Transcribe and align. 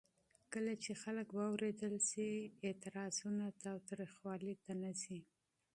کله 0.53 0.73
چې 0.83 0.91
خلک 1.03 1.27
واورېدل 1.37 1.95
شي، 2.09 2.29
اعتراضونه 2.67 3.45
تاوتریخوالي 3.63 4.53
ته 4.63 4.71
نه 4.81 4.91
ځي. 5.01 5.19